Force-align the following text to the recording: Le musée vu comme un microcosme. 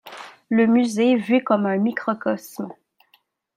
Le 0.49 0.65
musée 0.65 1.15
vu 1.15 1.43
comme 1.43 1.67
un 1.67 1.77
microcosme. 1.77 2.73